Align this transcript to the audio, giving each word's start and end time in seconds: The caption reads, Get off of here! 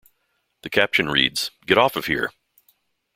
The 0.63 0.69
caption 0.71 1.09
reads, 1.09 1.51
Get 1.67 1.77
off 1.77 1.95
of 1.95 2.07
here! 2.07 2.31